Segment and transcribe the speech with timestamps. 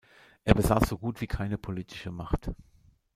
[0.45, 2.49] Er besaß so gut wie keine politische Macht.